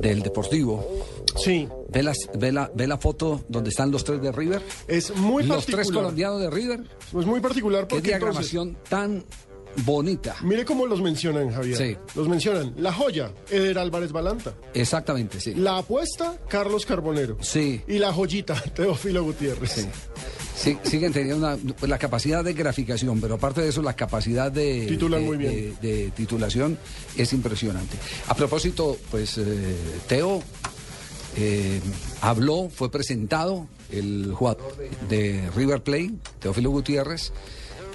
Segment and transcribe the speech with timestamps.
[0.00, 0.84] del Deportivo.
[1.36, 4.60] Sí, ¿Ve, las- ve la, ¿Ve la foto donde están los tres de River?
[4.88, 5.84] es muy los particular.
[5.86, 6.80] tres colombianos de River.
[7.06, 9.24] Es muy particular Qué porque entonces, diagramación tan
[9.84, 10.34] bonita.
[10.42, 11.76] mire cómo los mencionan, Javier.
[11.76, 11.96] Sí.
[12.16, 12.74] Los mencionan.
[12.78, 14.54] La joya, Eder Álvarez Balanta.
[14.74, 15.54] Exactamente, sí.
[15.54, 17.36] La apuesta, Carlos Carbonero.
[17.40, 17.82] Sí.
[17.86, 19.70] Y la joyita, Teófilo Gutiérrez.
[19.70, 19.86] Sí.
[20.56, 24.50] Sí, siguen teniendo una, pues, la capacidad de graficación, pero aparte de eso, la capacidad
[24.50, 24.86] de,
[25.18, 25.76] de- muy bien.
[25.82, 26.78] de- de titulación
[27.16, 27.96] es impresionante.
[28.28, 29.76] A propósito, pues eh,
[30.08, 30.42] Teo
[31.36, 31.80] eh,
[32.22, 34.74] habló, fue presentado el jugador
[35.08, 37.32] de River Plate, Teófilo Gutiérrez.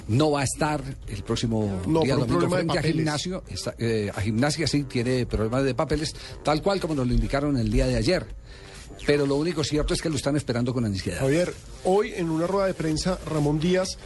[0.08, 3.42] No va a estar el próximo No, día domingo frente a gimnasio.
[3.48, 7.56] Está- eh, a gimnasia sí tiene problemas de papeles, tal cual como nos lo indicaron
[7.56, 8.26] el día de ayer.
[9.06, 11.20] Pero lo único cierto es que lo están esperando con ansiedad.
[11.20, 11.52] Javier,
[11.84, 13.98] hoy en una rueda de prensa, Ramón Díaz,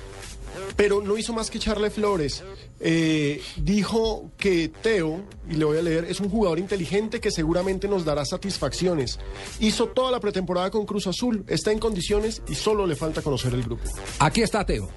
[0.76, 2.42] pero no hizo más que echarle flores.
[2.80, 7.88] Eh, dijo que Teo, y le voy a leer, es un jugador inteligente que seguramente
[7.88, 9.18] nos dará satisfacciones.
[9.60, 13.54] Hizo toda la pretemporada con Cruz Azul, está en condiciones y solo le falta conocer
[13.54, 13.84] el grupo.
[14.18, 14.88] Aquí está Teo.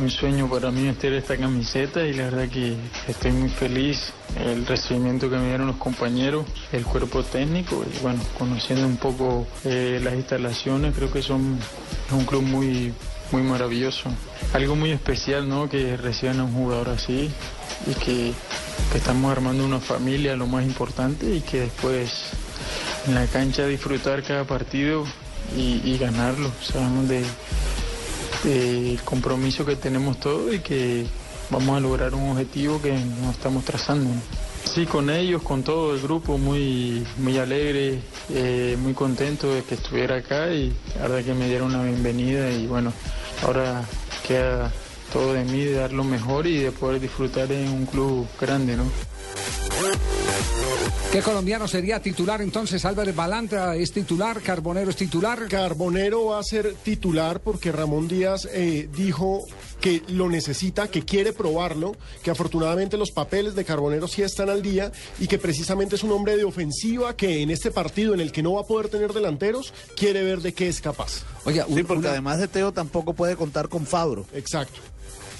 [0.00, 2.76] Un sueño para mí vestir esta camiseta y la verdad que
[3.08, 4.12] estoy muy feliz.
[4.38, 9.44] El recibimiento que me dieron los compañeros, el cuerpo técnico y bueno, conociendo un poco
[9.64, 11.58] eh, las instalaciones, creo que son
[12.06, 12.94] es un club muy,
[13.32, 14.08] muy maravilloso.
[14.52, 15.68] Algo muy especial, ¿no?
[15.68, 17.28] Que reciban a un jugador así
[17.86, 18.32] y que,
[18.92, 22.30] que estamos armando una familia, lo más importante, y que después
[23.08, 25.04] en la cancha disfrutar cada partido
[25.56, 26.52] y, y ganarlo.
[26.62, 27.24] Sabemos de
[28.44, 31.06] el compromiso que tenemos todos y que
[31.50, 34.10] vamos a lograr un objetivo que nos estamos trazando.
[34.64, 38.00] Sí, con ellos, con todo el grupo, muy, muy alegre,
[38.30, 42.50] eh, muy contento de que estuviera acá y la verdad que me dieron una bienvenida
[42.50, 42.92] y bueno,
[43.44, 43.84] ahora
[44.26, 44.70] queda
[45.12, 48.76] todo de mí de dar lo mejor y de poder disfrutar en un club grande,
[48.76, 48.84] ¿no?
[51.12, 52.84] ¿Qué colombiano sería titular entonces?
[52.84, 55.48] Álvarez Balanta es titular, Carbonero es titular.
[55.48, 59.44] Carbonero va a ser titular porque Ramón Díaz eh, dijo
[59.80, 64.60] que lo necesita, que quiere probarlo, que afortunadamente los papeles de Carbonero sí están al
[64.60, 68.30] día y que precisamente es un hombre de ofensiva que en este partido en el
[68.30, 71.22] que no va a poder tener delanteros, quiere ver de qué es capaz.
[71.66, 74.26] Un- Sí, porque una, además de Teo tampoco puede contar con Fabro.
[74.34, 74.80] Exacto.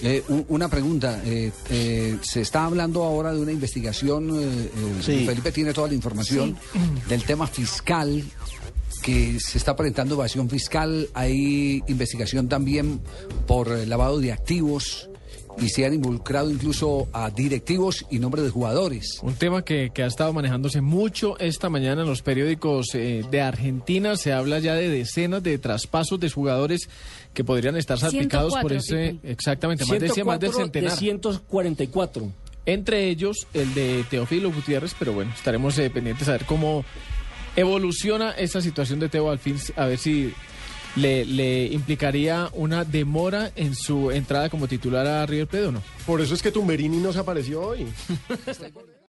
[0.02, 1.20] Eh, un- una pregunta.
[1.24, 4.30] eh, eh, se está hablando ahora de una investigación.
[4.30, 4.70] eh, eh,
[5.02, 5.24] Sí.
[5.26, 6.56] Felipe tiene toda la información
[7.08, 8.22] del tema fiscal
[9.02, 11.08] que se está presentando evasión fiscal.
[11.14, 13.00] Hay investigación también
[13.46, 15.07] por eh, lavado de activos
[15.60, 19.18] y se han involucrado incluso a directivos y nombres de jugadores.
[19.22, 23.40] Un tema que, que ha estado manejándose mucho esta mañana en los periódicos eh, de
[23.40, 24.16] Argentina.
[24.16, 26.88] Se habla ya de decenas de traspasos de jugadores
[27.34, 29.12] que podrían estar salpicados por 104, ese.
[29.14, 29.28] Pipi.
[29.28, 30.90] Exactamente, más de, 100, más del 104 centenar.
[30.90, 32.32] de 144.
[32.66, 36.84] Entre ellos el de Teófilo Gutiérrez, pero bueno, estaremos eh, pendientes a ver cómo
[37.56, 40.32] evoluciona esta situación de Teo al fin, a ver si
[40.96, 45.82] le, le implicaría una demora en su entrada como titular a River Plate o no.
[46.06, 47.86] Por eso es que Tumberini no se apareció hoy.